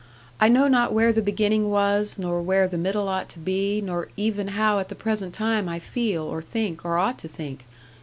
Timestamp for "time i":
5.31-5.77